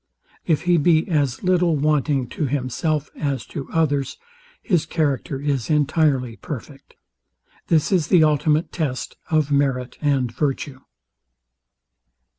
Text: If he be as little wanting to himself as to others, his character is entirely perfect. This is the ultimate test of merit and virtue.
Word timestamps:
If 0.47 0.63
he 0.63 0.77
be 0.77 1.07
as 1.09 1.43
little 1.43 1.75
wanting 1.75 2.25
to 2.29 2.47
himself 2.47 3.11
as 3.15 3.45
to 3.53 3.69
others, 3.71 4.17
his 4.63 4.87
character 4.87 5.39
is 5.39 5.69
entirely 5.69 6.37
perfect. 6.37 6.95
This 7.67 7.91
is 7.91 8.07
the 8.07 8.23
ultimate 8.23 8.71
test 8.71 9.15
of 9.29 9.51
merit 9.51 9.99
and 10.01 10.31
virtue. 10.31 10.79